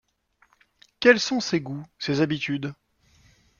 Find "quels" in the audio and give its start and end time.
0.99-1.19